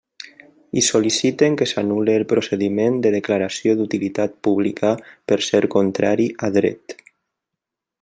[0.79, 4.95] I sol·liciten que s'anul·le el procediment de declaració d'utilitat pública
[5.33, 7.01] per ser contrari a dret.